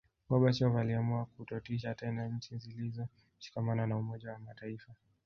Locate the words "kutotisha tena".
1.25-2.27